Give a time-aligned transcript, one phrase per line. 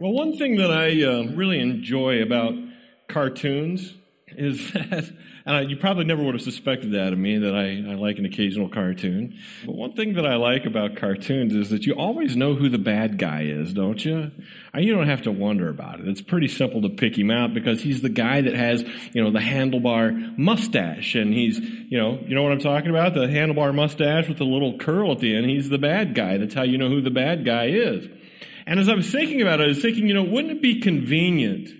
[0.00, 2.54] Well, one thing that I uh, really enjoy about
[3.06, 3.92] cartoons
[4.28, 5.12] is that,
[5.44, 8.24] and you probably never would have suspected that of me, that I, I like an
[8.24, 9.38] occasional cartoon.
[9.66, 12.78] But one thing that I like about cartoons is that you always know who the
[12.78, 14.30] bad guy is, don't you?
[14.74, 16.08] You don't have to wonder about it.
[16.08, 18.82] It's pretty simple to pick him out because he's the guy that has,
[19.12, 23.12] you know, the handlebar mustache and he's, you know, you know what I'm talking about?
[23.12, 25.44] The handlebar mustache with the little curl at the end.
[25.44, 26.38] He's the bad guy.
[26.38, 28.08] That's how you know who the bad guy is.
[28.70, 30.80] And as I was thinking about it, I was thinking, you know, wouldn't it be
[30.80, 31.70] convenient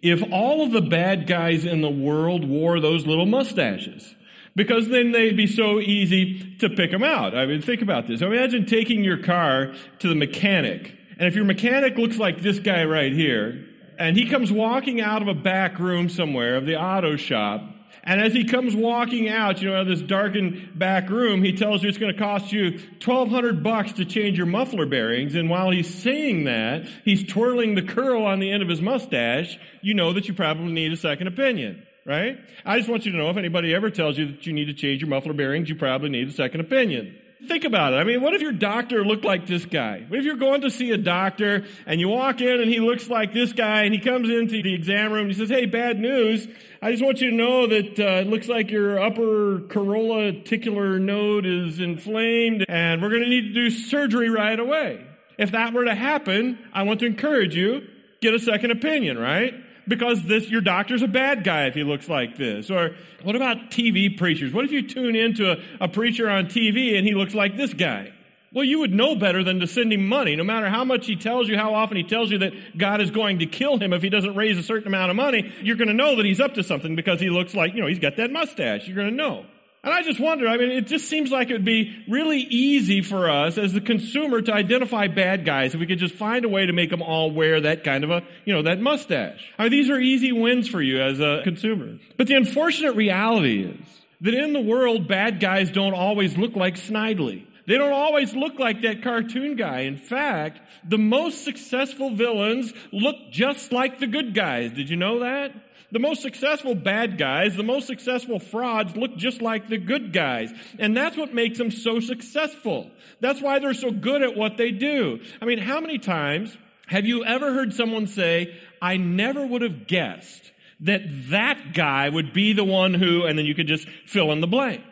[0.00, 4.16] if all of the bad guys in the world wore those little mustaches?
[4.56, 7.36] Because then they'd be so easy to pick them out.
[7.36, 8.22] I mean, think about this.
[8.22, 12.84] Imagine taking your car to the mechanic, and if your mechanic looks like this guy
[12.84, 13.66] right here,
[13.98, 17.60] and he comes walking out of a back room somewhere of the auto shop,
[18.02, 21.52] and as he comes walking out, you know, out of this darkened back room, he
[21.52, 25.34] tells you it's going to cost you 1200 bucks to change your muffler bearings.
[25.34, 29.58] And while he's saying that, he's twirling the curl on the end of his mustache.
[29.82, 32.38] You know that you probably need a second opinion, right?
[32.64, 34.74] I just want you to know if anybody ever tells you that you need to
[34.74, 37.16] change your muffler bearings, you probably need a second opinion.
[37.48, 37.96] Think about it.
[37.96, 40.04] I mean, what if your doctor looked like this guy?
[40.06, 43.08] What if you're going to see a doctor and you walk in and he looks
[43.08, 45.98] like this guy and he comes into the exam room and he says, Hey, bad
[45.98, 46.46] news.
[46.82, 51.00] I just want you to know that uh, it looks like your upper corolla ticular
[51.00, 55.06] node is inflamed and we're going to need to do surgery right away.
[55.38, 57.88] If that were to happen, I want to encourage you,
[58.20, 59.54] get a second opinion, right?
[59.90, 62.70] Because this, your doctor's a bad guy if he looks like this.
[62.70, 64.52] Or what about TV preachers?
[64.52, 67.74] What if you tune into a, a preacher on TV and he looks like this
[67.74, 68.12] guy?
[68.52, 71.16] Well, you would know better than to send him money, no matter how much he
[71.16, 74.02] tells you, how often he tells you that God is going to kill him if
[74.02, 75.52] he doesn't raise a certain amount of money.
[75.60, 77.86] You're going to know that he's up to something because he looks like, you know,
[77.86, 78.86] he's got that mustache.
[78.86, 79.44] You're going to know.
[79.82, 83.00] And I just wonder, I mean, it just seems like it would be really easy
[83.00, 86.50] for us as the consumer to identify bad guys if we could just find a
[86.50, 89.42] way to make them all wear that kind of a, you know, that mustache.
[89.58, 91.98] I mean, these are easy wins for you as a consumer.
[92.18, 96.74] But the unfortunate reality is that in the world, bad guys don't always look like
[96.74, 97.46] Snidely.
[97.66, 99.80] They don't always look like that cartoon guy.
[99.80, 104.72] In fact, the most successful villains look just like the good guys.
[104.72, 105.52] Did you know that?
[105.92, 110.52] The most successful bad guys, the most successful frauds look just like the good guys.
[110.78, 112.90] And that's what makes them so successful.
[113.20, 115.20] That's why they're so good at what they do.
[115.40, 116.56] I mean, how many times
[116.86, 122.32] have you ever heard someone say, I never would have guessed that that guy would
[122.32, 124.82] be the one who, and then you could just fill in the blank.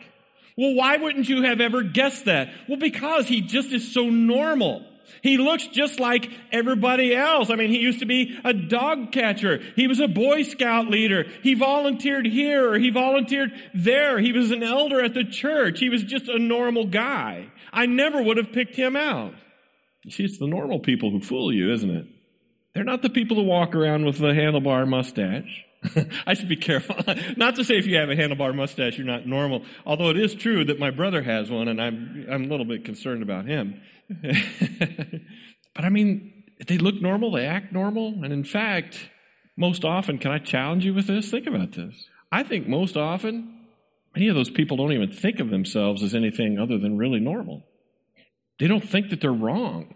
[0.57, 2.51] Well, why wouldn't you have ever guessed that?
[2.69, 4.85] Well, because he just is so normal.
[5.23, 7.51] He looks just like everybody else.
[7.51, 9.61] I mean, he used to be a dog catcher.
[9.77, 11.25] He was a Boy Scout leader.
[11.43, 14.19] He volunteered here or he volunteered there.
[14.19, 15.81] He was an elder at the church.
[15.81, 17.51] He was just a normal guy.
[17.73, 19.35] I never would have picked him out.
[20.05, 22.07] You see, it's the normal people who fool you, isn't it?
[22.75, 25.65] They're not the people who walk around with the handlebar mustache.
[26.27, 26.97] I should be careful.
[27.37, 29.65] not to say if you have a handlebar mustache, you're not normal.
[29.87, 32.85] Although it is true that my brother has one, and I'm, I'm a little bit
[32.85, 33.81] concerned about him.
[35.75, 39.09] but I mean, they look normal, they act normal, and in fact,
[39.57, 41.31] most often, can I challenge you with this?
[41.31, 42.09] Think about this.
[42.31, 43.67] I think most often,
[44.15, 47.65] many of those people don't even think of themselves as anything other than really normal.
[48.59, 49.95] They don't think that they're wrong.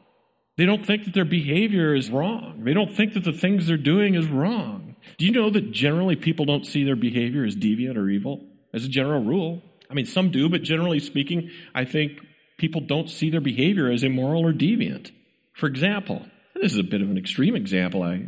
[0.56, 2.62] They don't think that their behavior is wrong.
[2.64, 4.92] They don't think that the things they're doing is wrong.
[5.19, 8.45] Do you know that generally people don't see their behavior as deviant or evil?
[8.75, 9.63] As a general rule.
[9.91, 12.21] I mean, some do, but generally speaking, I think
[12.57, 15.11] people don't see their behavior as immoral or deviant.
[15.53, 16.25] For example,
[16.55, 18.27] this is a bit of an extreme example, I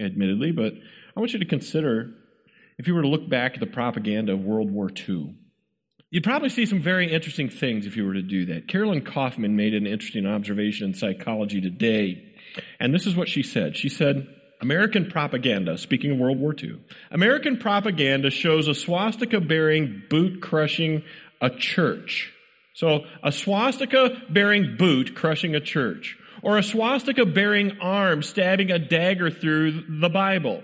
[0.00, 0.72] admittedly, but
[1.16, 2.14] I want you to consider
[2.78, 5.34] if you were to look back at the propaganda of World War II.
[6.10, 8.68] You'd probably see some very interesting things if you were to do that.
[8.68, 12.34] Carolyn Kaufman made an interesting observation in Psychology Today,
[12.78, 13.76] and this is what she said.
[13.76, 14.28] She said,
[14.62, 16.80] American propaganda, speaking of World War II,
[17.10, 21.02] American propaganda shows a swastika bearing, boot crushing
[21.40, 22.32] a church
[22.74, 28.78] so a swastika bearing boot crushing a church, or a swastika bearing arm stabbing a
[28.78, 30.62] dagger through the Bible.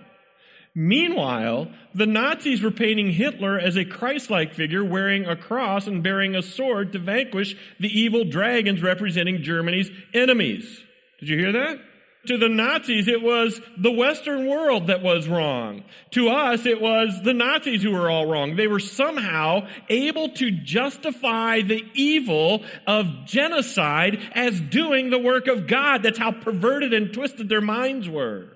[0.75, 6.37] Meanwhile, the Nazis were painting Hitler as a Christ-like figure wearing a cross and bearing
[6.37, 10.83] a sword to vanquish the evil dragons representing Germany's enemies.
[11.19, 11.81] Did you hear that?
[12.29, 15.83] To the Nazis, it was the Western world that was wrong.
[16.11, 18.55] To us, it was the Nazis who were all wrong.
[18.55, 25.67] They were somehow able to justify the evil of genocide as doing the work of
[25.67, 26.03] God.
[26.03, 28.49] That's how perverted and twisted their minds were.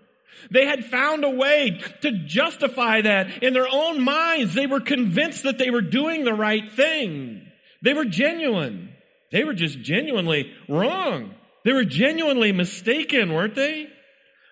[0.51, 4.53] They had found a way to justify that in their own minds.
[4.53, 7.51] They were convinced that they were doing the right thing.
[7.81, 8.91] They were genuine.
[9.31, 11.37] They were just genuinely wrong.
[11.65, 13.89] They were genuinely mistaken, weren't they?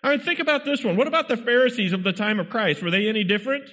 [0.02, 0.96] I mean, think about this one.
[0.96, 2.82] What about the Pharisees of the time of Christ?
[2.82, 3.64] Were they any different?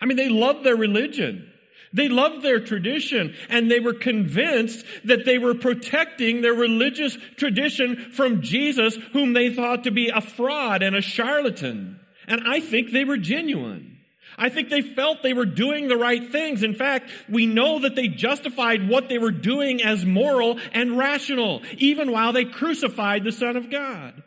[0.00, 1.48] I mean, they loved their religion.
[1.92, 7.96] They loved their tradition and they were convinced that they were protecting their religious tradition
[8.12, 12.00] from Jesus, whom they thought to be a fraud and a charlatan.
[12.26, 13.91] And I think they were genuine.
[14.38, 16.62] I think they felt they were doing the right things.
[16.62, 21.62] In fact, we know that they justified what they were doing as moral and rational,
[21.78, 24.22] even while they crucified the Son of God.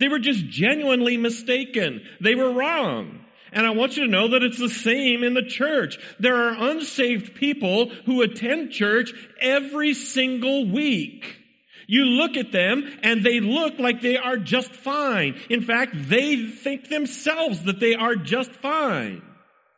[0.00, 2.02] They were just genuinely mistaken.
[2.20, 3.20] They were wrong.
[3.52, 5.98] And I want you to know that it's the same in the church.
[6.18, 11.38] There are unsaved people who attend church every single week.
[11.86, 15.40] You look at them and they look like they are just fine.
[15.48, 19.22] In fact, they think themselves that they are just fine.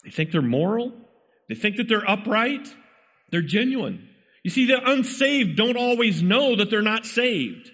[0.06, 0.92] They think they're moral.
[1.48, 2.72] They think that they're upright.
[3.30, 4.08] They're genuine.
[4.44, 7.72] You see, the unsaved don't always know that they're not saved.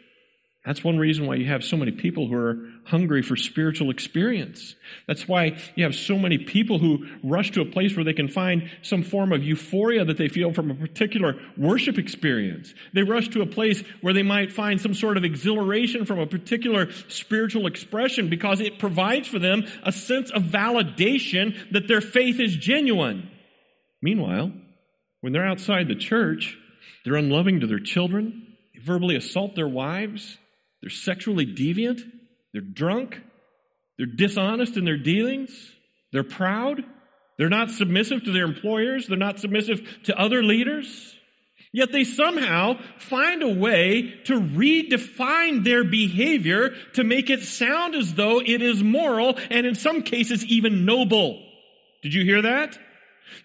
[0.64, 4.74] That's one reason why you have so many people who are hungry for spiritual experience.
[5.06, 8.28] That's why you have so many people who rush to a place where they can
[8.28, 12.74] find some form of euphoria that they feel from a particular worship experience.
[12.92, 16.26] They rush to a place where they might find some sort of exhilaration from a
[16.26, 22.40] particular spiritual expression because it provides for them a sense of validation that their faith
[22.40, 23.30] is genuine.
[24.00, 24.52] Meanwhile,
[25.20, 26.58] when they're outside the church,
[27.04, 30.36] they're unloving to their children, they verbally assault their wives,
[30.80, 32.00] they're sexually deviant.
[32.52, 33.20] They're drunk.
[33.96, 35.50] They're dishonest in their dealings.
[36.12, 36.84] They're proud.
[37.38, 39.06] They're not submissive to their employers.
[39.06, 41.14] They're not submissive to other leaders.
[41.72, 48.12] Yet they somehow find a way to redefine their behavior to make it sound as
[48.12, 51.42] though it is moral and in some cases even noble.
[52.02, 52.78] Did you hear that?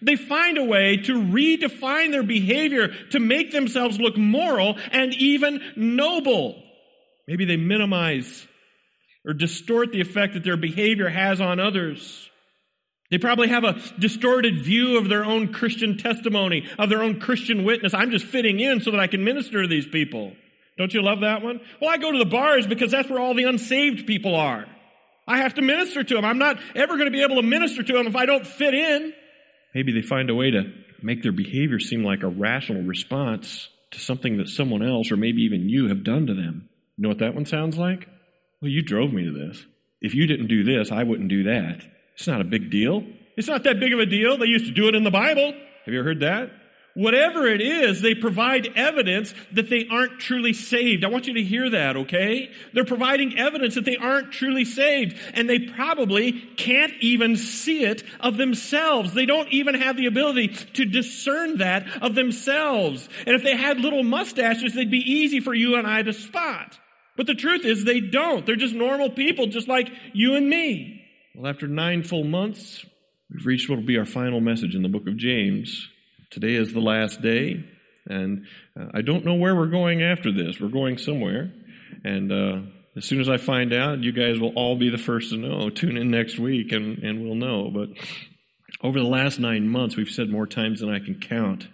[0.02, 5.62] They find a way to redefine their behavior to make themselves look moral and even
[5.76, 6.62] noble.
[7.26, 8.46] Maybe they minimize
[9.26, 12.28] or distort the effect that their behavior has on others.
[13.10, 17.64] They probably have a distorted view of their own Christian testimony, of their own Christian
[17.64, 17.94] witness.
[17.94, 20.32] I'm just fitting in so that I can minister to these people.
[20.76, 21.60] Don't you love that one?
[21.80, 24.66] Well, I go to the bars because that's where all the unsaved people are.
[25.26, 26.24] I have to minister to them.
[26.24, 28.74] I'm not ever going to be able to minister to them if I don't fit
[28.74, 29.12] in.
[29.74, 30.72] Maybe they find a way to
[31.02, 35.42] make their behavior seem like a rational response to something that someone else or maybe
[35.42, 36.68] even you have done to them.
[36.96, 38.08] You know what that one sounds like?
[38.60, 39.64] Well, you drove me to this.
[40.00, 41.82] If you didn't do this, I wouldn't do that.
[42.14, 43.04] It's not a big deal.
[43.36, 44.36] It's not that big of a deal.
[44.36, 45.52] They used to do it in the Bible.
[45.84, 46.50] Have you ever heard that?
[46.94, 51.04] Whatever it is, they provide evidence that they aren't truly saved.
[51.04, 52.50] I want you to hear that, okay?
[52.72, 58.02] They're providing evidence that they aren't truly saved, and they probably can't even see it
[58.18, 59.14] of themselves.
[59.14, 63.08] They don't even have the ability to discern that of themselves.
[63.24, 66.76] And if they had little mustaches, they'd be easy for you and I to spot.
[67.18, 68.46] But the truth is they don't.
[68.46, 71.04] They're just normal people, just like you and me.
[71.34, 72.86] Well, after nine full months,
[73.28, 75.88] we've reached what will be our final message in the book of James.
[76.30, 77.64] Today is the last day,
[78.06, 78.46] and
[78.78, 80.60] uh, I don't know where we're going after this.
[80.60, 81.52] We're going somewhere.
[82.04, 82.60] And uh,
[82.96, 85.70] as soon as I find out, you guys will all be the first to know.
[85.70, 87.68] Tune in next week and, and we'll know.
[87.74, 87.88] But
[88.80, 91.66] over the last nine months, we've said more times than I can count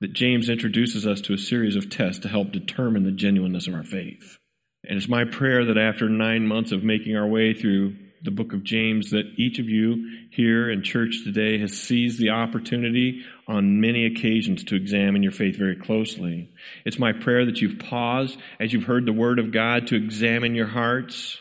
[0.00, 3.74] that James introduces us to a series of tests to help determine the genuineness of
[3.74, 4.38] our faith.
[4.84, 8.52] And it's my prayer that after nine months of making our way through the book
[8.52, 13.80] of James, that each of you here in church today has seized the opportunity on
[13.80, 16.48] many occasions to examine your faith very closely.
[16.84, 20.54] It's my prayer that you've paused as you've heard the word of God to examine
[20.54, 21.36] your hearts.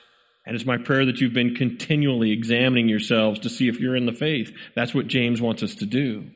[0.46, 4.08] And it's my prayer that you've been continually examining yourselves to see if you're in
[4.08, 4.51] the faith.
[4.75, 6.32] That's what James wants us to do.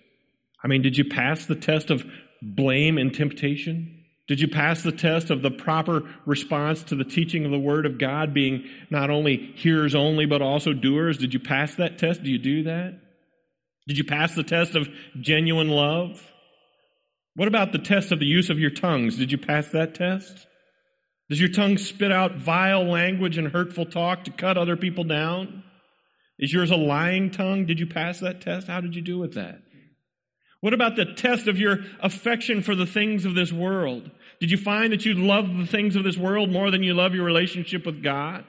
[0.64, 2.06] I mean, did you pass the test of
[2.42, 3.95] blame and temptation?
[4.28, 7.86] Did you pass the test of the proper response to the teaching of the Word
[7.86, 11.18] of God being not only hearers only, but also doers?
[11.18, 12.24] Did you pass that test?
[12.24, 13.00] Do you do that?
[13.88, 14.90] Did you pass the test of
[15.20, 16.32] genuine love?
[17.36, 19.18] What about the test of the use of your tongues?
[19.18, 20.48] Did you pass that test?
[21.30, 25.64] Does your tongue spit out vile language and hurtful talk to cut other people down?
[26.40, 27.66] Is yours a lying tongue?
[27.66, 28.68] Did you pass that test?
[28.68, 29.60] How did you do with that?
[30.66, 34.10] What about the test of your affection for the things of this world?
[34.40, 37.14] Did you find that you love the things of this world more than you love
[37.14, 38.46] your relationship with God?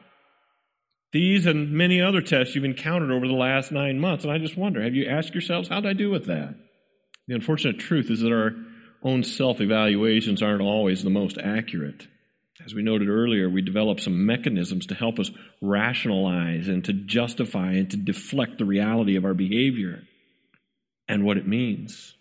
[1.13, 4.25] These and many other tests you've encountered over the last nine months.
[4.25, 6.55] And I just wonder, have you asked yourselves, how did I do with that?
[7.29, 8.53] The unfortunate truth is that our
[9.03, 12.09] own self evaluations aren't always the most accurate.
[12.65, 15.31] As we noted earlier, we develop some mechanisms to help us
[15.61, 20.05] rationalize and to justify and to deflect the reality of our behavior
[21.09, 22.15] and what it means.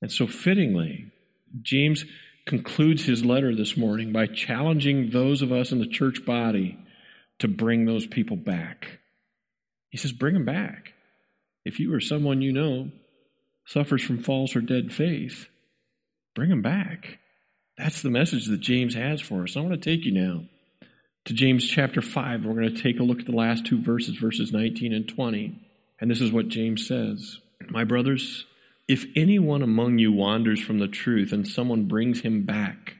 [0.00, 1.12] And so, fittingly,
[1.60, 2.04] James
[2.46, 6.78] concludes his letter this morning by challenging those of us in the church body
[7.38, 8.98] to bring those people back.
[9.90, 10.94] He says, bring them back.
[11.64, 12.90] If you or someone you know
[13.66, 15.46] suffers from false or dead faith,
[16.34, 17.18] bring them back.
[17.78, 19.56] That's the message that James has for us.
[19.56, 20.44] I want to take you now
[21.26, 22.44] to James chapter 5.
[22.44, 25.60] We're going to take a look at the last two verses, verses 19 and 20.
[26.00, 27.38] And this is what James says
[27.72, 28.44] My brothers,
[28.86, 32.96] if anyone among you wanders from the truth and someone brings him back,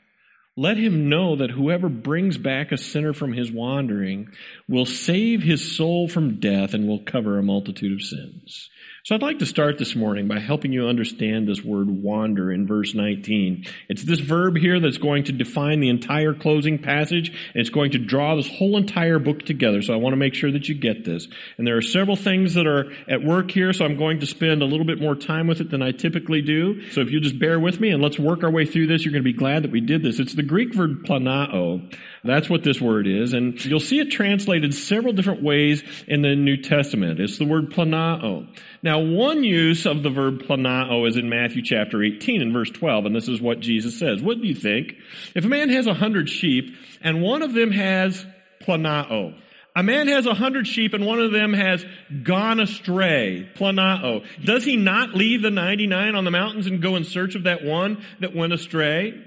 [0.57, 4.29] let him know that whoever brings back a sinner from his wandering
[4.67, 8.71] will save his soul from death and will cover a multitude of sins.
[9.05, 12.69] So I'd like to start this morning by helping you understand this word wander in
[12.69, 13.67] verse 19.
[13.89, 17.91] It's this verb here that's going to define the entire closing passage and it's going
[17.93, 19.83] to draw this whole entire book together.
[19.83, 21.27] So I want to make sure that you get this.
[21.59, 24.63] And there are several things that are at work here, so I'm going to spend
[24.63, 26.89] a little bit more time with it than I typically do.
[26.93, 29.11] So if you just bear with me and let's work our way through this, you're
[29.11, 30.21] going to be glad that we did this.
[30.21, 31.93] It's the Greek verb planao.
[32.25, 33.33] That's what this word is.
[33.33, 37.19] And you'll see it translated several different ways in the New Testament.
[37.19, 38.47] It's the word planao.
[38.83, 43.07] Now, one use of the verb planao is in Matthew chapter 18 and verse 12,
[43.07, 44.23] and this is what Jesus says.
[44.23, 44.95] What do you think?
[45.35, 48.25] If a man has a hundred sheep and one of them has
[48.61, 49.37] planao,
[49.75, 51.85] a man has a hundred sheep and one of them has
[52.23, 54.25] gone astray, planao.
[54.45, 57.65] Does he not leave the 99 on the mountains and go in search of that
[57.65, 59.25] one that went astray?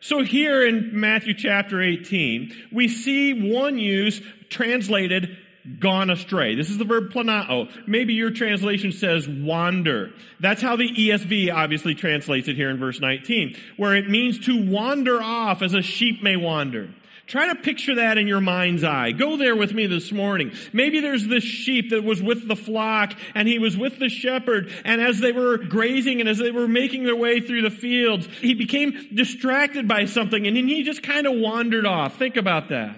[0.00, 5.36] So here in Matthew chapter 18, we see one use translated
[5.78, 6.54] gone astray.
[6.54, 7.70] This is the verb planao.
[7.86, 10.12] Maybe your translation says wander.
[10.40, 14.70] That's how the ESV obviously translates it here in verse 19, where it means to
[14.70, 16.88] wander off as a sheep may wander.
[17.30, 19.12] Try to picture that in your mind's eye.
[19.12, 20.50] Go there with me this morning.
[20.72, 24.68] Maybe there's this sheep that was with the flock and he was with the shepherd
[24.84, 28.26] and as they were grazing and as they were making their way through the fields,
[28.40, 32.18] he became distracted by something and he just kind of wandered off.
[32.18, 32.96] Think about that.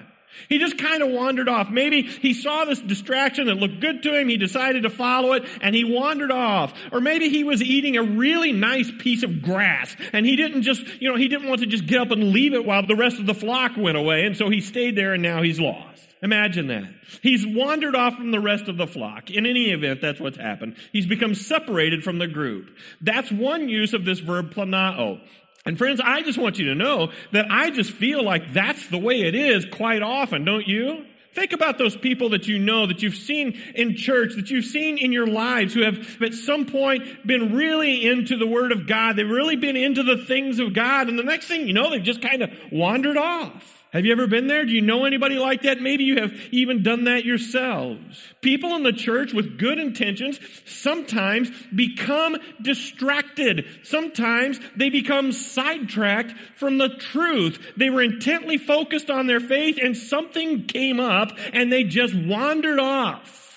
[0.48, 1.70] He just kind of wandered off.
[1.70, 4.28] Maybe he saw this distraction that looked good to him.
[4.28, 6.74] He decided to follow it and he wandered off.
[6.90, 10.82] Or maybe he was eating a really nice piece of grass and he didn't just,
[11.00, 13.18] you know, he didn't want to just get up and leave it while the rest
[13.18, 14.24] of the flock went away.
[14.24, 15.92] And so he stayed there and now he's lost.
[16.22, 16.88] Imagine that.
[17.20, 19.28] He's wandered off from the rest of the flock.
[19.30, 20.76] In any event, that's what's happened.
[20.92, 22.70] He's become separated from the group.
[23.00, 25.20] That's one use of this verb planao.
[25.64, 28.98] And friends, I just want you to know that I just feel like that's the
[28.98, 31.04] way it is quite often, don't you?
[31.34, 34.98] Think about those people that you know, that you've seen in church, that you've seen
[34.98, 39.16] in your lives who have at some point been really into the Word of God.
[39.16, 41.08] They've really been into the things of God.
[41.08, 43.81] And the next thing you know, they've just kind of wandered off.
[43.92, 44.64] Have you ever been there?
[44.64, 45.82] Do you know anybody like that?
[45.82, 48.22] Maybe you have even done that yourselves.
[48.40, 53.66] People in the church with good intentions sometimes become distracted.
[53.82, 57.60] Sometimes they become sidetracked from the truth.
[57.76, 62.78] They were intently focused on their faith and something came up and they just wandered
[62.78, 63.51] off.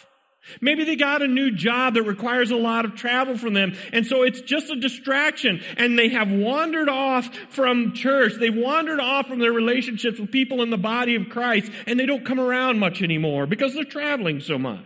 [0.62, 3.76] Maybe they got a new job that requires a lot of travel from them.
[3.92, 5.62] And so it's just a distraction.
[5.78, 8.34] And they have wandered off from church.
[8.40, 11.72] They wandered off from their relationships with people in the body of Christ.
[11.88, 14.86] And they don't come around much anymore because they're traveling so much.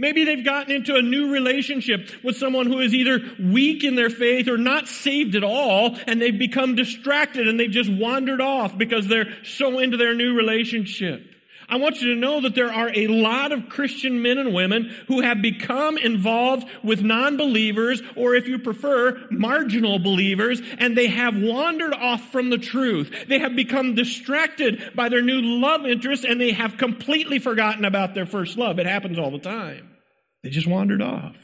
[0.00, 4.10] Maybe they've gotten into a new relationship with someone who is either weak in their
[4.10, 8.78] faith or not saved at all, and they've become distracted and they've just wandered off
[8.78, 11.34] because they're so into their new relationship.
[11.70, 14.94] I want you to know that there are a lot of Christian men and women
[15.06, 21.36] who have become involved with non-believers, or if you prefer, marginal believers, and they have
[21.36, 23.12] wandered off from the truth.
[23.28, 28.14] They have become distracted by their new love interest, and they have completely forgotten about
[28.14, 28.78] their first love.
[28.78, 29.90] It happens all the time.
[30.42, 31.36] They just wandered off.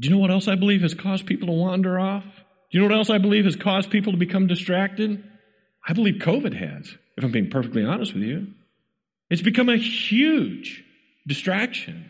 [0.00, 2.24] Do you know what else I believe has caused people to wander off?
[2.24, 5.24] Do you know what else I believe has caused people to become distracted?
[5.86, 8.48] I believe COVID has, if I'm being perfectly honest with you.
[9.34, 10.84] It's become a huge
[11.26, 12.08] distraction.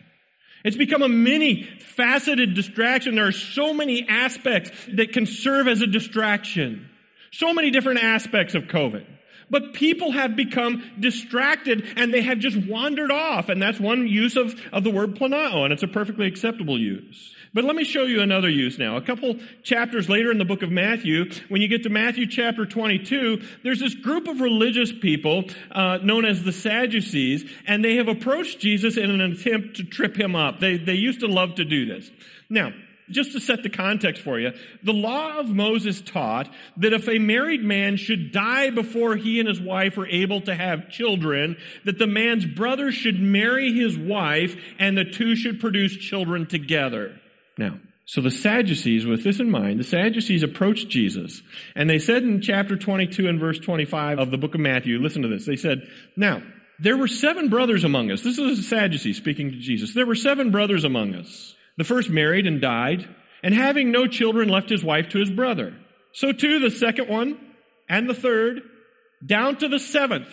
[0.63, 3.15] It's become a many faceted distraction.
[3.15, 6.87] There are so many aspects that can serve as a distraction.
[7.31, 9.07] So many different aspects of COVID.
[9.49, 13.49] But people have become distracted and they have just wandered off.
[13.49, 17.34] And that's one use of, of the word planao, and it's a perfectly acceptable use.
[17.55, 18.97] But let me show you another use now.
[18.97, 22.65] A couple chapters later in the book of Matthew, when you get to Matthew chapter
[22.65, 28.09] 22, there's this group of religious people uh, known as the Sadducees, and they have
[28.09, 30.59] approached Jesus in an attempt to trip him up.
[30.59, 32.11] They, they used to love to do this.
[32.49, 32.73] Now,
[33.09, 34.51] just to set the context for you,
[34.83, 39.47] the law of Moses taught that if a married man should die before he and
[39.47, 44.57] his wife were able to have children, that the man's brother should marry his wife
[44.77, 47.17] and the two should produce children together.
[47.57, 51.41] Now, so the Sadducees, with this in mind, the Sadducees approached Jesus,
[51.75, 55.23] and they said in chapter 22 and verse 25 of the book of Matthew, listen
[55.23, 55.45] to this.
[55.45, 56.43] They said, Now,
[56.79, 58.21] There were seven brothers among us.
[58.21, 59.93] This is a Sadducee speaking to Jesus.
[59.93, 61.55] There were seven brothers among us.
[61.77, 63.07] The first married and died,
[63.41, 65.75] and having no children left his wife to his brother.
[66.11, 67.39] So too the second one,
[67.89, 68.61] and the third,
[69.25, 70.29] down to the seventh.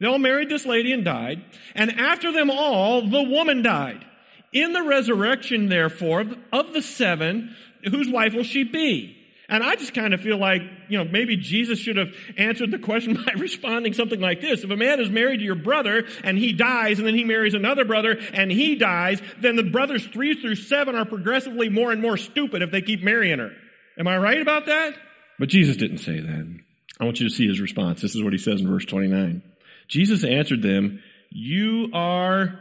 [0.00, 1.44] They all married this lady and died.
[1.74, 4.04] And after them all, the woman died.
[4.52, 7.54] In the resurrection, therefore, of the seven,
[7.84, 9.16] whose wife will she be?
[9.50, 12.78] And I just kind of feel like, you know, maybe Jesus should have answered the
[12.78, 14.62] question by responding something like this.
[14.62, 17.54] If a man is married to your brother and he dies and then he marries
[17.54, 22.00] another brother and he dies, then the brothers three through seven are progressively more and
[22.00, 23.50] more stupid if they keep marrying her.
[23.98, 24.94] Am I right about that?
[25.40, 26.60] But Jesus didn't say that.
[27.00, 28.02] I want you to see his response.
[28.02, 29.42] This is what he says in verse 29.
[29.88, 32.58] Jesus answered them, You are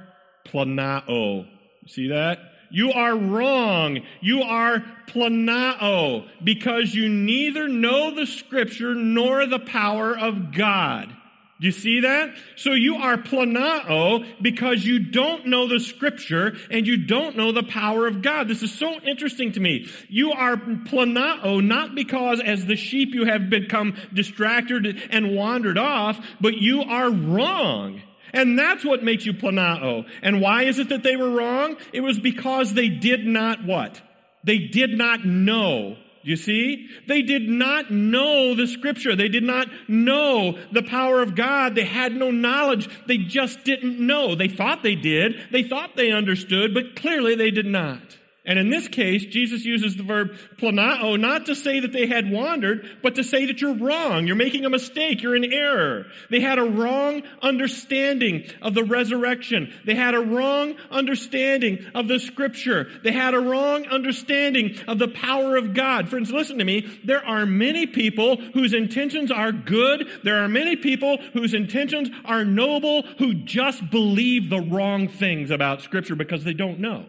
[0.47, 1.45] planao.
[1.87, 2.39] See that?
[2.71, 3.99] You are wrong.
[4.21, 11.15] You are planao because you neither know the scripture nor the power of God.
[11.59, 12.35] Do you see that?
[12.55, 17.63] So you are planao because you don't know the scripture and you don't know the
[17.63, 18.47] power of God.
[18.47, 19.87] This is so interesting to me.
[20.07, 26.17] You are planao not because as the sheep you have become distracted and wandered off,
[26.39, 28.03] but you are wrong.
[28.33, 30.05] And that's what makes you planao.
[30.21, 31.77] And why is it that they were wrong?
[31.93, 34.01] It was because they did not what?
[34.43, 36.89] They did not know you see?
[37.07, 39.15] They did not know the scripture.
[39.15, 41.75] They did not know the power of God.
[41.75, 42.89] They had no knowledge.
[43.07, 44.35] They just didn't know.
[44.35, 45.41] They thought they did.
[45.51, 48.18] They thought they understood, but clearly they did not.
[48.45, 52.31] And in this case, Jesus uses the verb planao not to say that they had
[52.31, 54.27] wandered, but to say that you're wrong.
[54.27, 55.21] You're making a mistake.
[55.21, 56.05] You're in error.
[56.29, 59.73] They had a wrong understanding of the resurrection.
[59.85, 62.87] They had a wrong understanding of the scripture.
[63.03, 66.07] They had a wrong understanding of the power of God.
[66.07, 66.87] Friends, listen to me.
[67.03, 70.07] There are many people whose intentions are good.
[70.23, 75.81] There are many people whose intentions are noble who just believe the wrong things about
[75.81, 77.05] scripture because they don't know.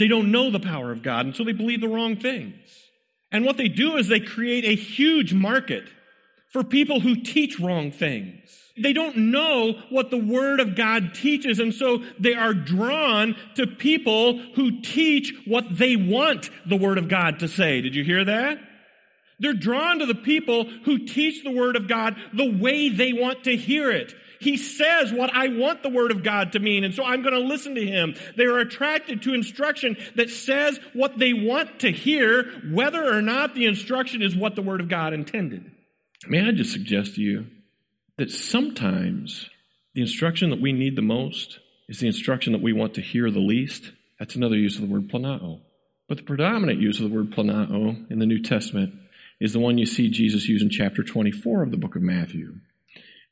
[0.00, 2.54] They don't know the power of God, and so they believe the wrong things.
[3.30, 5.84] And what they do is they create a huge market
[6.48, 8.50] for people who teach wrong things.
[8.78, 13.66] They don't know what the Word of God teaches, and so they are drawn to
[13.66, 17.82] people who teach what they want the Word of God to say.
[17.82, 18.58] Did you hear that?
[19.38, 23.44] They're drawn to the people who teach the Word of God the way they want
[23.44, 24.14] to hear it.
[24.40, 27.34] He says what I want the Word of God to mean, and so I'm going
[27.34, 28.14] to listen to Him.
[28.36, 33.54] They are attracted to instruction that says what they want to hear, whether or not
[33.54, 35.70] the instruction is what the Word of God intended.
[36.26, 37.46] May I just suggest to you
[38.16, 39.48] that sometimes
[39.94, 43.30] the instruction that we need the most is the instruction that we want to hear
[43.30, 43.92] the least.
[44.18, 45.60] That's another use of the word planao.
[46.08, 48.94] But the predominant use of the word planao in the New Testament
[49.38, 52.54] is the one you see Jesus use in chapter 24 of the book of Matthew.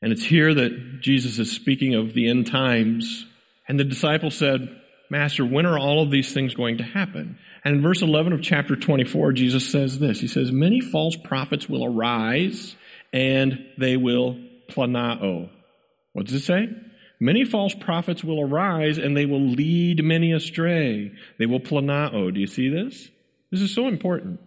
[0.01, 3.25] And it's here that Jesus is speaking of the end times.
[3.67, 4.75] And the disciple said,
[5.09, 7.37] Master, when are all of these things going to happen?
[7.63, 10.19] And in verse 11 of chapter 24, Jesus says this.
[10.19, 12.75] He says, Many false prophets will arise
[13.11, 14.37] and they will
[14.69, 15.49] planao.
[16.13, 16.69] What does it say?
[17.19, 21.11] Many false prophets will arise and they will lead many astray.
[21.37, 22.33] They will planao.
[22.33, 23.09] Do you see this?
[23.51, 24.39] This is so important.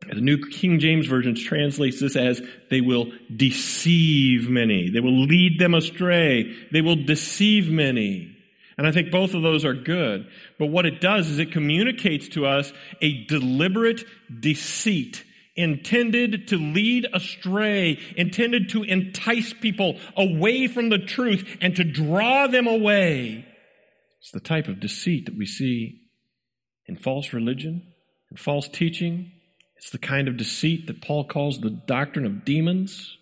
[0.00, 4.90] The New King James Version translates this as they will deceive many.
[4.90, 6.54] They will lead them astray.
[6.72, 8.34] They will deceive many.
[8.78, 10.28] And I think both of those are good.
[10.58, 14.04] But what it does is it communicates to us a deliberate
[14.40, 15.24] deceit
[15.56, 22.46] intended to lead astray, intended to entice people away from the truth and to draw
[22.46, 23.44] them away.
[24.20, 26.02] It's the type of deceit that we see
[26.86, 27.92] in false religion,
[28.30, 29.32] in false teaching,
[29.78, 33.16] it's the kind of deceit that Paul calls the doctrine of demons.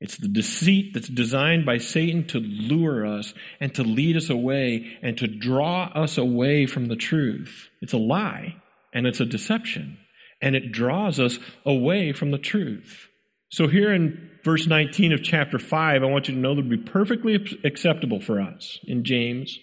[0.00, 4.98] It's the deceit that's designed by Satan to lure us and to lead us away
[5.02, 7.68] and to draw us away from the truth.
[7.82, 8.54] It's a lie
[8.92, 9.98] and it's a deception
[10.40, 13.08] and it draws us away from the truth.
[13.48, 16.68] So here in verse 19 of chapter 5, I want you to know that it
[16.68, 19.58] would be perfectly acceptable for us in James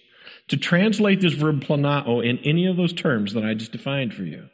[0.48, 4.24] to translate this verb planao in any of those terms that I just defined for
[4.24, 4.48] you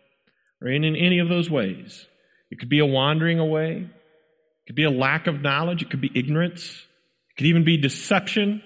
[0.62, 2.07] or in, in any of those ways.
[2.51, 3.88] It could be a wandering away.
[3.88, 5.83] It could be a lack of knowledge.
[5.83, 6.64] It could be ignorance.
[7.31, 8.62] It could even be deception.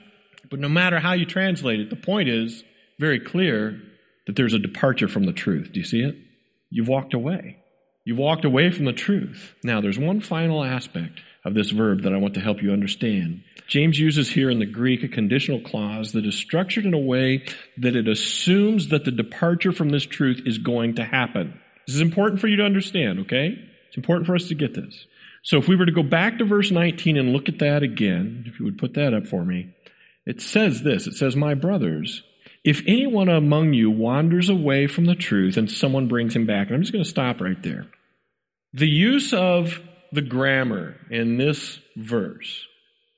[0.50, 2.64] But no matter how you translate it, the point is
[2.98, 3.80] very clear
[4.26, 5.70] that there's a departure from the truth.
[5.72, 6.16] Do you see it?
[6.70, 7.58] You've walked away.
[8.04, 9.54] You've walked away from the truth.
[9.62, 13.42] Now, there's one final aspect of this verb that I want to help you understand.
[13.66, 17.46] James uses here in the Greek a conditional clause that is structured in a way
[17.78, 21.60] that it assumes that the departure from this truth is going to happen.
[21.86, 23.58] This is important for you to understand, okay?
[23.88, 25.06] It's important for us to get this.
[25.42, 28.44] So if we were to go back to verse 19 and look at that again,
[28.46, 29.74] if you would put that up for me,
[30.26, 32.22] It says this it says, My brothers,
[32.64, 36.76] if anyone among you wanders away from the truth and someone brings him back, and
[36.76, 37.86] I'm just going to stop right there.
[38.72, 39.80] The use of
[40.12, 42.66] the grammar in this verse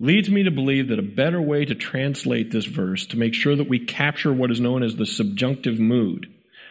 [0.01, 3.55] leads me to believe that a better way to translate this verse to make sure
[3.55, 6.27] that we capture what is known as the subjunctive mood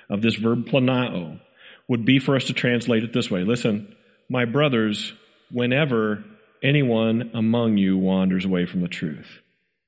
[0.10, 1.39] of this verb planao
[1.88, 3.43] would be for us to translate it this way.
[3.43, 3.95] Listen,
[4.30, 5.13] my brothers,
[5.52, 6.24] whenever
[6.65, 9.28] anyone among you wanders away from the truth.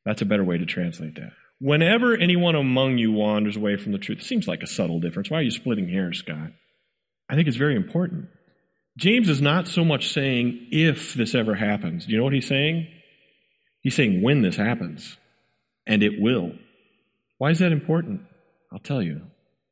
[0.05, 1.31] That's a better way to translate that.
[1.59, 5.29] Whenever anyone among you wanders away from the truth, it seems like a subtle difference.
[5.29, 6.51] Why are you splitting hairs, Scott?
[7.29, 8.27] I think it's very important.
[8.95, 12.05] James is not so much saying if this ever happens.
[12.05, 12.87] Do you know what he's saying?
[13.81, 15.17] He's saying when this happens,
[15.85, 16.51] and it will.
[17.37, 18.21] Why is that important?
[18.71, 19.21] I'll tell you.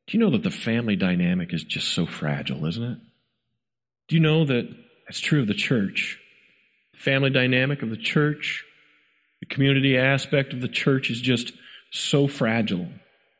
[0.06, 2.98] Do you know that the family dynamic is just so fragile, isn't it?
[4.08, 4.68] Do you know that
[5.06, 6.18] that's true of the church?
[6.92, 8.64] The family dynamic of the church,
[9.40, 11.52] the community aspect of the church is just
[11.90, 12.88] so fragile.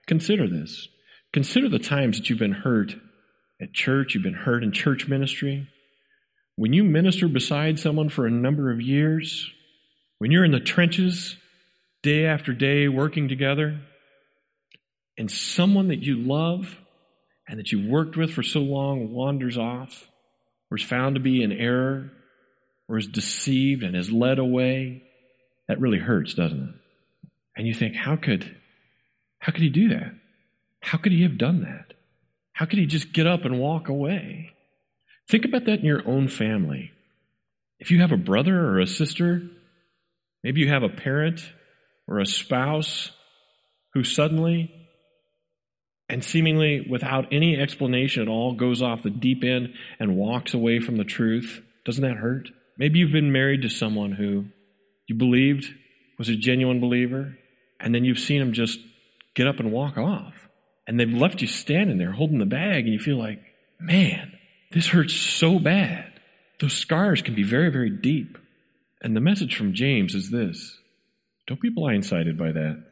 [0.07, 0.88] Consider this.
[1.33, 2.94] Consider the times that you've been hurt
[3.61, 5.68] at church, you've been hurt in church ministry.
[6.57, 9.50] When you minister beside someone for a number of years,
[10.18, 11.37] when you're in the trenches
[12.02, 13.81] day after day working together,
[15.18, 16.76] and someone that you love
[17.48, 20.09] and that you've worked with for so long wanders off
[20.70, 22.11] or is found to be in error
[22.88, 25.02] or is deceived and is led away,
[25.68, 26.74] that really hurts, doesn't it?
[27.57, 28.57] And you think, how could,
[29.38, 30.12] how could he do that?
[30.81, 31.94] How could he have done that?
[32.52, 34.52] How could he just get up and walk away?
[35.29, 36.92] Think about that in your own family.
[37.79, 39.42] If you have a brother or a sister,
[40.42, 41.40] maybe you have a parent
[42.07, 43.11] or a spouse
[43.94, 44.72] who suddenly
[46.09, 50.81] and seemingly without any explanation at all goes off the deep end and walks away
[50.81, 52.51] from the truth, doesn't that hurt?
[52.79, 54.47] Maybe you've been married to someone who
[55.07, 55.73] you believed
[56.19, 57.37] was a genuine believer,
[57.81, 58.79] and then you've seen them just
[59.35, 60.35] get up and walk off.
[60.87, 63.40] And they've left you standing there holding the bag, and you feel like,
[63.81, 64.33] man,
[64.73, 66.12] this hurts so bad.
[66.61, 68.38] Those scars can be very, very deep.
[69.03, 70.79] And the message from James is this
[71.47, 72.83] don't be blindsided by that.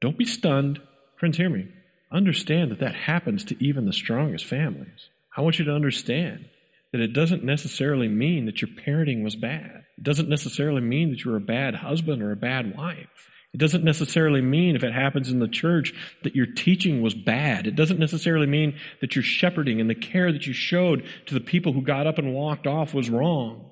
[0.00, 0.80] Don't be stunned.
[1.16, 1.68] Friends, hear me.
[2.12, 5.08] Understand that that happens to even the strongest families.
[5.36, 6.46] I want you to understand
[6.92, 9.84] that it doesn't necessarily mean that your parenting was bad.
[9.96, 13.30] It doesn't necessarily mean that you're a bad husband or a bad wife.
[13.52, 15.92] It doesn't necessarily mean if it happens in the church
[16.22, 17.66] that your teaching was bad.
[17.66, 21.40] It doesn't necessarily mean that your shepherding and the care that you showed to the
[21.40, 23.70] people who got up and walked off was wrong.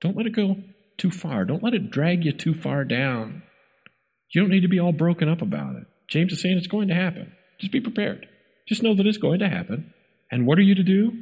[0.00, 0.56] Don't let it go
[0.96, 1.44] too far.
[1.44, 3.42] Don't let it drag you too far down.
[4.32, 5.84] You don't need to be all broken up about it.
[6.08, 7.32] James is saying it's going to happen.
[7.60, 8.28] Just be prepared.
[8.66, 9.92] Just know that it's going to happen.
[10.30, 11.12] And what are you to do?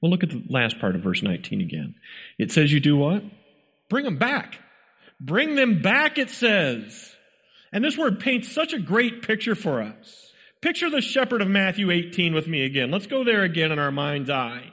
[0.00, 1.94] Well, look at the last part of verse 19 again.
[2.38, 3.22] It says, You do what?
[3.88, 4.58] Bring them back.
[5.20, 7.14] Bring them back, it says.
[7.72, 10.32] And this word paints such a great picture for us.
[10.60, 12.90] Picture the shepherd of Matthew 18 with me again.
[12.90, 14.72] Let's go there again in our mind's eye.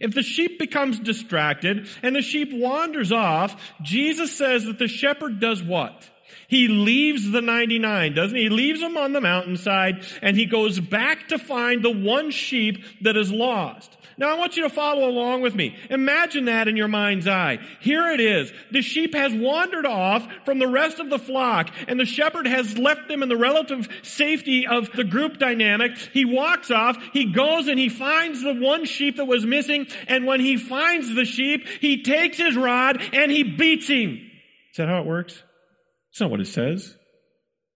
[0.00, 5.40] If the sheep becomes distracted and the sheep wanders off, Jesus says that the shepherd
[5.40, 6.08] does what?
[6.48, 8.44] He leaves the 99, doesn't he?
[8.44, 12.84] He leaves them on the mountainside and he goes back to find the one sheep
[13.02, 13.96] that is lost.
[14.18, 15.76] Now I want you to follow along with me.
[15.90, 17.58] Imagine that in your mind's eye.
[17.80, 18.50] Here it is.
[18.70, 22.78] The sheep has wandered off from the rest of the flock and the shepherd has
[22.78, 25.98] left them in the relative safety of the group dynamic.
[26.14, 30.26] He walks off, he goes and he finds the one sheep that was missing and
[30.26, 34.30] when he finds the sheep, he takes his rod and he beats him.
[34.70, 35.42] Is that how it works?
[36.16, 36.96] That's not what it says,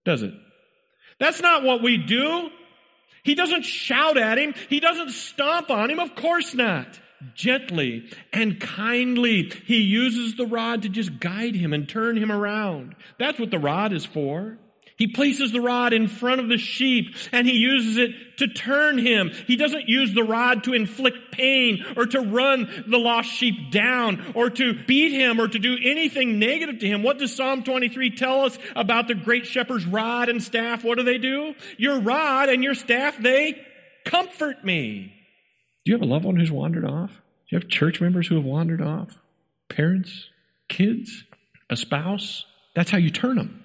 [0.03, 0.33] does it?
[1.19, 2.49] That's not what we do.
[3.23, 4.55] He doesn't shout at him.
[4.67, 5.99] He doesn't stomp on him.
[5.99, 6.99] Of course not.
[7.35, 12.95] Gently and kindly, he uses the rod to just guide him and turn him around.
[13.19, 14.57] That's what the rod is for.
[15.01, 18.99] He places the rod in front of the sheep and he uses it to turn
[18.99, 19.31] him.
[19.47, 24.33] He doesn't use the rod to inflict pain or to run the lost sheep down
[24.35, 27.01] or to beat him or to do anything negative to him.
[27.01, 30.83] What does Psalm 23 tell us about the great shepherd's rod and staff?
[30.83, 31.55] What do they do?
[31.79, 33.59] Your rod and your staff, they
[34.05, 35.15] comfort me.
[35.83, 37.09] Do you have a loved one who's wandered off?
[37.09, 39.17] Do you have church members who have wandered off?
[39.67, 40.29] Parents?
[40.69, 41.23] Kids?
[41.71, 42.45] A spouse?
[42.75, 43.60] That's how you turn them.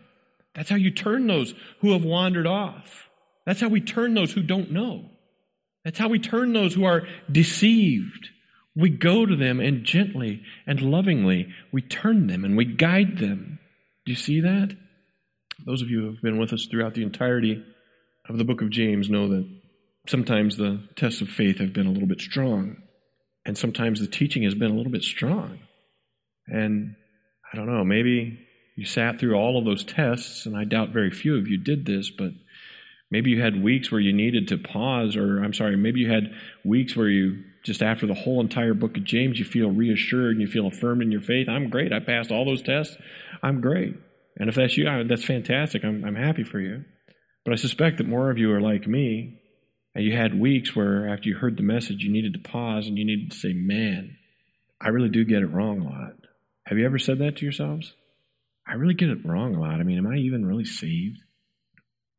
[0.56, 3.08] That's how you turn those who have wandered off.
[3.44, 5.10] That's how we turn those who don't know.
[5.84, 8.30] That's how we turn those who are deceived.
[8.74, 13.60] We go to them and gently and lovingly we turn them and we guide them.
[14.04, 14.76] Do you see that?
[15.64, 17.62] Those of you who have been with us throughout the entirety
[18.28, 19.48] of the book of James know that
[20.08, 22.76] sometimes the tests of faith have been a little bit strong,
[23.44, 25.60] and sometimes the teaching has been a little bit strong.
[26.46, 26.94] And
[27.52, 28.45] I don't know, maybe
[28.76, 31.86] you sat through all of those tests, and I doubt very few of you did
[31.86, 32.32] this, but
[33.10, 36.34] maybe you had weeks where you needed to pause, or I'm sorry, maybe you had
[36.64, 40.40] weeks where you just after the whole entire book of James, you feel reassured and
[40.40, 41.48] you feel affirmed in your faith.
[41.48, 41.92] I'm great.
[41.92, 42.96] I passed all those tests.
[43.42, 43.94] I'm great.
[44.38, 45.82] And if that's you, that's fantastic.
[45.84, 46.84] I'm, I'm happy for you.
[47.44, 49.40] But I suspect that more of you are like me,
[49.94, 52.98] and you had weeks where after you heard the message, you needed to pause and
[52.98, 54.16] you needed to say, man,
[54.80, 56.12] I really do get it wrong a lot.
[56.66, 57.94] Have you ever said that to yourselves?
[58.68, 59.80] I really get it wrong a lot.
[59.80, 61.18] I mean, am I even really saved?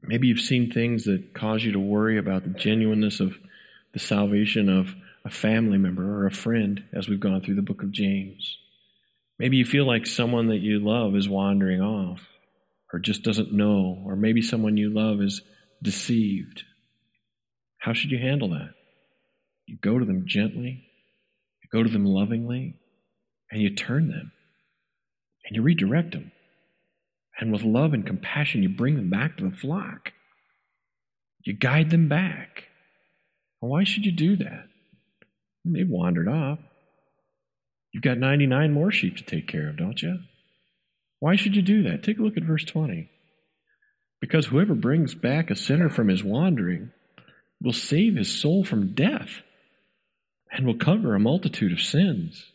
[0.02, 3.34] Maybe you've seen things that cause you to worry about the genuineness of
[3.94, 7.84] the salvation of a family member or a friend as we've gone through the book
[7.84, 8.58] of James.
[9.40, 12.22] Maybe you feel like someone that you love is wandering off
[12.94, 15.42] or just doesn't know, or maybe someone you love is
[15.84, 16.64] deceived.
[17.80, 18.70] How should you handle that?
[19.66, 20.88] You go to them gently,
[21.62, 22.76] you go to them lovingly,
[23.52, 24.32] and you turn them
[25.46, 26.32] and you redirect them.
[27.40, 30.12] And with love and compassion, you bring them back to the flock.
[31.44, 32.64] You guide them back.
[33.60, 34.66] Why should you do that?
[35.66, 36.60] They've wandered off.
[37.92, 40.20] You've got 99 more sheep to take care of, don't you?
[41.20, 42.04] Why should you do that?
[42.04, 43.10] Take a look at verse 20.
[44.20, 46.92] Because whoever brings back a sinner from his wandering
[47.62, 49.42] will save his soul from death
[50.52, 52.52] and will cover a multitude of sins.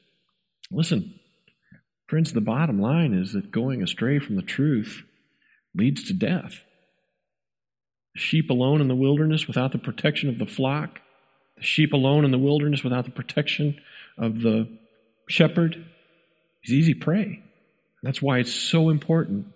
[0.70, 1.18] Listen,
[2.12, 5.02] friends, the bottom line is that going astray from the truth
[5.74, 6.62] leads to death.
[8.14, 11.00] Sheep alone in the wilderness without the protection of the flock
[11.56, 13.80] the sheep alone in the wilderness without the protection
[14.18, 14.68] of the
[15.28, 15.86] shepherd
[16.64, 17.42] is easy prey.
[18.02, 19.46] That's why it's so important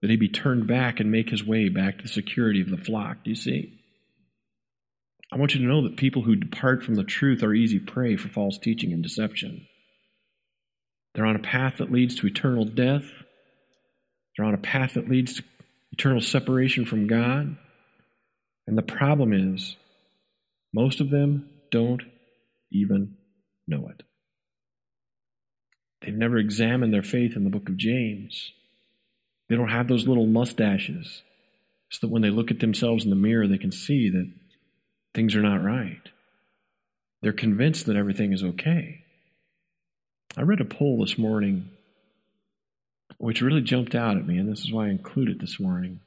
[0.00, 2.78] that he be turned back and make his way back to the security of the
[2.78, 3.24] flock.
[3.24, 3.78] Do you see?
[5.32, 8.16] I want you to know that people who depart from the truth are easy prey
[8.16, 9.66] for false teaching and deception.
[11.14, 13.04] They're on a path that leads to eternal death.
[14.36, 15.44] They're on a path that leads to
[15.92, 17.56] eternal separation from God.
[18.66, 19.76] And the problem is,
[20.72, 22.02] most of them don't
[22.72, 23.16] even
[23.68, 24.02] know it.
[26.02, 28.52] They've never examined their faith in the book of James.
[29.48, 31.22] They don't have those little mustaches
[31.90, 34.30] so that when they look at themselves in the mirror, they can see that
[35.14, 36.02] things are not right.
[37.22, 39.03] They're convinced that everything is okay.
[40.36, 41.70] I read a poll this morning
[43.18, 46.00] which really jumped out at me, and this is why I included this morning.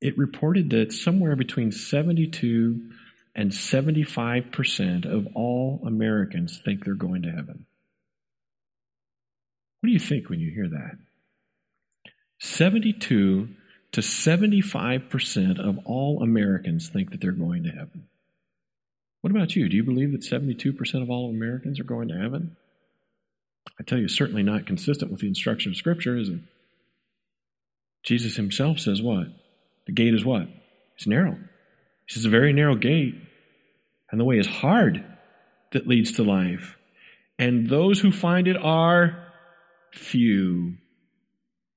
[0.00, 2.80] It reported that somewhere between 72
[3.34, 7.66] and 75% of all Americans think they're going to heaven.
[9.80, 10.98] What do you think when you hear that?
[12.40, 13.48] 72
[13.92, 18.08] to 75% of all Americans think that they're going to heaven.
[19.20, 19.68] What about you?
[19.68, 22.56] Do you believe that 72% of all Americans are going to heaven?
[23.78, 26.40] I tell you, certainly not consistent with the instruction of Scripture, is it?
[28.02, 29.26] Jesus himself says what?
[29.86, 30.48] The gate is what?
[30.96, 31.36] It's narrow.
[32.06, 33.14] He says, a very narrow gate
[34.10, 35.04] and the way is hard
[35.72, 36.76] that leads to life.
[37.38, 39.26] And those who find it are
[39.92, 40.76] few.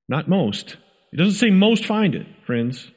[0.07, 0.77] Not most.
[1.11, 2.89] It doesn't say most find it, friends.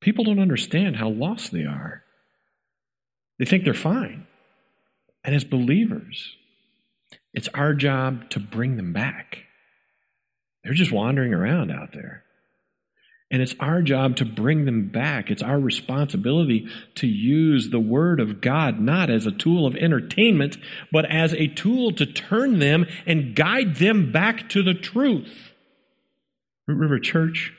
[0.00, 2.02] People don't understand how lost they are.
[3.38, 4.26] They think they're fine.
[5.24, 6.36] And as believers,
[7.32, 9.38] it's our job to bring them back.
[10.64, 12.24] They're just wandering around out there.
[13.30, 15.30] And it's our job to bring them back.
[15.30, 16.66] It's our responsibility
[16.96, 20.56] to use the Word of God not as a tool of entertainment,
[20.90, 25.52] but as a tool to turn them and guide them back to the truth.
[26.66, 27.52] Root River Church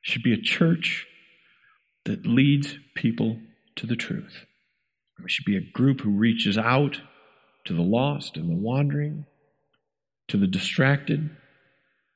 [0.00, 1.06] should be a church
[2.06, 3.38] that leads people
[3.76, 4.46] to the truth.
[5.22, 7.02] We should be a group who reaches out
[7.70, 9.24] to the lost and the wandering,
[10.28, 11.30] to the distracted,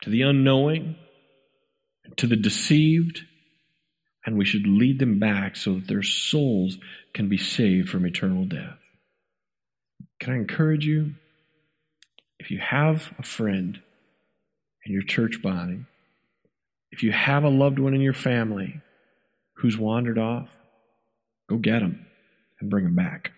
[0.02, 0.96] to the unknowing
[2.16, 3.22] to the deceived,
[4.24, 6.78] and we should lead them back so that their souls
[7.12, 8.78] can be saved from eternal death.
[10.20, 11.14] Can I encourage you?
[12.38, 13.80] If you have a friend
[14.84, 15.80] in your church body,
[16.90, 18.80] if you have a loved one in your family
[19.54, 20.48] who's wandered off,
[21.48, 22.06] go get them
[22.60, 23.32] and bring them back.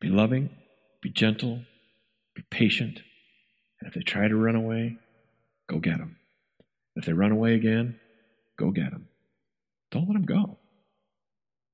[0.00, 0.50] Be loving,
[1.04, 1.60] be gentle,
[2.34, 2.98] be patient,
[3.78, 4.96] and if they try to run away,
[5.68, 6.16] go get them.
[6.96, 8.00] If they run away again,
[8.58, 9.06] go get them.
[9.90, 10.56] Don't let them go.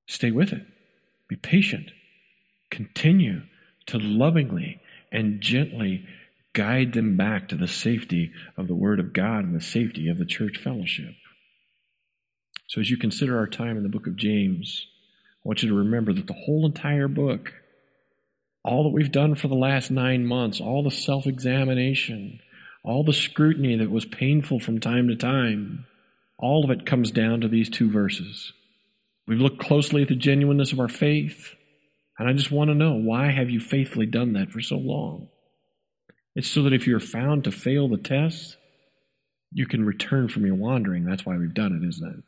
[0.09, 0.67] Stay with it.
[1.29, 1.93] Be patient.
[2.73, 3.43] Continue
[3.87, 4.81] to lovingly
[5.13, 6.07] and gently
[6.53, 10.19] guide them back to the safety of the Word of God and the safety of
[10.19, 11.15] the church fellowship.
[12.67, 14.89] So, as you consider our time in the book of James,
[15.37, 17.53] I want you to remember that the whole entire book,
[18.65, 22.41] all that we've done for the last nine months, all the self examination,
[22.85, 25.87] all the scrutiny that was painful from time to time,
[26.39, 28.53] all of it comes down to these two verses.
[29.27, 31.55] We've looked closely at the genuineness of our faith,
[32.19, 35.29] and I just want to know why have you faithfully done that for so long?
[36.35, 38.57] It's so that if you're found to fail the test,
[39.53, 41.05] you can return from your wandering.
[41.05, 42.25] That's why we've done it, isn't it?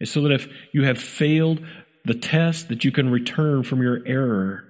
[0.00, 1.64] It's so that if you have failed
[2.04, 4.65] the test, that you can return from your error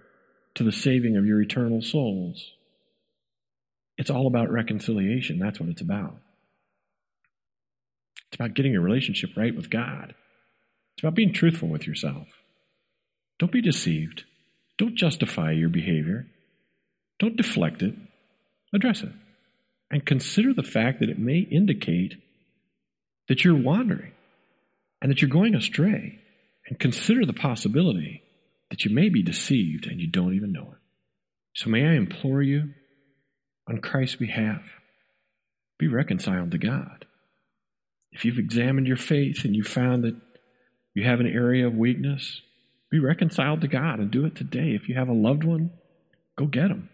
[0.56, 2.52] to the saving of your eternal souls.
[3.98, 5.38] It's all about reconciliation.
[5.38, 6.16] That's what it's about.
[8.28, 10.14] It's about getting your relationship right with God.
[10.94, 12.26] It's about being truthful with yourself.
[13.38, 14.24] Don't be deceived.
[14.78, 16.26] Don't justify your behavior.
[17.18, 17.94] Don't deflect it.
[18.74, 19.12] Address it.
[19.90, 22.14] And consider the fact that it may indicate
[23.28, 24.12] that you're wandering
[25.00, 26.18] and that you're going astray.
[26.68, 28.22] And consider the possibility
[28.70, 30.78] that you may be deceived and you don't even know it.
[31.54, 32.74] So may I implore you,
[33.68, 34.62] on Christ's behalf,
[35.78, 37.06] be reconciled to God.
[38.12, 40.16] If you've examined your faith and you found that
[40.94, 42.40] you have an area of weakness,
[42.90, 44.74] be reconciled to God and do it today.
[44.74, 45.72] If you have a loved one,
[46.38, 46.88] go get them.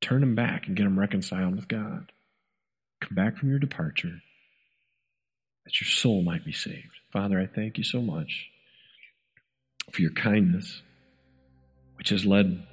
[0.00, 2.12] Turn them back and get them reconciled with God.
[3.00, 4.20] Come back from your departure
[5.64, 7.00] that your soul might be saved.
[7.12, 8.48] Father, I thank you so much
[9.90, 10.82] for your kindness,
[11.96, 12.66] which has led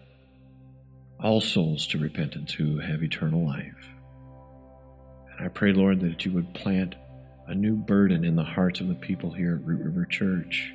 [1.20, 3.90] all souls to repentance who have eternal life.
[5.32, 6.96] And I pray, Lord, that you would plant
[7.48, 10.72] a new burden in the hearts of the people here at Root River Church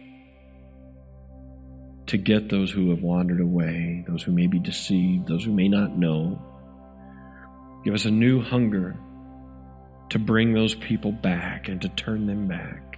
[2.06, 5.68] to get those who have wandered away, those who may be deceived, those who may
[5.68, 6.40] not know.
[7.84, 8.96] Give us a new hunger
[10.10, 12.93] to bring those people back and to turn them back,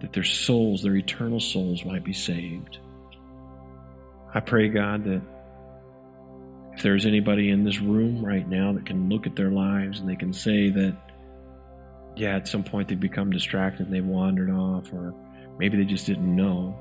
[0.00, 2.78] that their souls, their eternal souls, might be saved.
[4.34, 5.22] I pray, God, that
[6.74, 10.08] if there's anybody in this room right now that can look at their lives and
[10.08, 10.96] they can say that
[12.16, 15.14] yeah, at some point they've become distracted and they wandered off, or
[15.58, 16.74] maybe they just didn't know,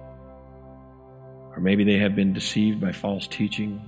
[1.51, 3.82] or maybe they have been deceived by false teaching.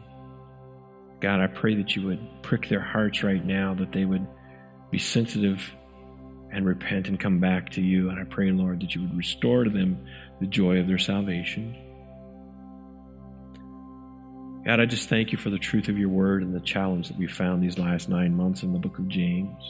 [1.22, 4.28] God, I pray that you would prick their hearts right now, that they would
[4.92, 5.74] be sensitive
[6.51, 8.10] and repent and come back to you.
[8.10, 10.05] And I pray, Lord, that you would restore to them
[10.39, 11.75] the joy of their salvation.
[14.65, 17.17] God, I just thank you for the truth of your word and the challenge that
[17.17, 19.63] we found these last nine months in the book of James.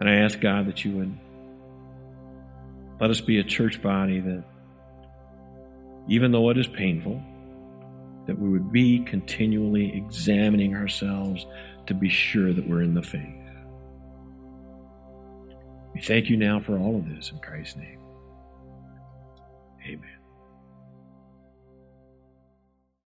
[0.00, 1.18] And I ask God that you would
[3.00, 4.44] let us be a church body that,
[6.08, 7.22] even though it is painful,
[8.26, 11.46] that we would be continually examining ourselves
[11.86, 13.43] to be sure that we're in the faith.
[15.94, 18.00] We thank you now for all of this in Christ's name.
[19.86, 20.23] Amen.